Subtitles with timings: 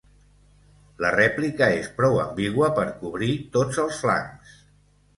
[1.05, 4.61] La rèplica és prou ambigua per cobrir tots els flancs.